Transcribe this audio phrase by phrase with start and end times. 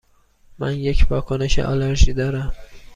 [0.59, 2.53] من یک واکنش آلرژی دارم.